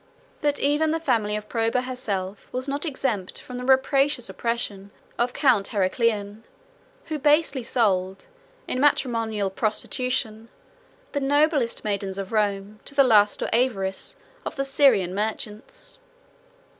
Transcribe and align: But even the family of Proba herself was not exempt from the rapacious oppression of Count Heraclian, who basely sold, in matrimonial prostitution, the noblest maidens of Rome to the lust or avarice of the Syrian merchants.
But 0.41 0.57
even 0.57 0.89
the 0.89 0.99
family 0.99 1.35
of 1.35 1.47
Proba 1.47 1.83
herself 1.83 2.51
was 2.51 2.67
not 2.67 2.87
exempt 2.87 3.39
from 3.39 3.57
the 3.57 3.63
rapacious 3.63 4.29
oppression 4.29 4.89
of 5.19 5.31
Count 5.31 5.67
Heraclian, 5.69 6.41
who 7.05 7.19
basely 7.19 7.61
sold, 7.61 8.25
in 8.67 8.79
matrimonial 8.79 9.51
prostitution, 9.51 10.49
the 11.11 11.19
noblest 11.19 11.83
maidens 11.83 12.17
of 12.17 12.31
Rome 12.31 12.79
to 12.85 12.95
the 12.95 13.03
lust 13.03 13.43
or 13.43 13.49
avarice 13.53 14.17
of 14.43 14.55
the 14.55 14.65
Syrian 14.65 15.13
merchants. 15.13 15.99